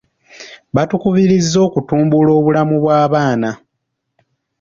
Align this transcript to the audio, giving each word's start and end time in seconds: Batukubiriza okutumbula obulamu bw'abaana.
Batukubiriza 0.75 1.57
okutumbula 1.67 2.29
obulamu 2.39 2.75
bw'abaana. 2.83 3.49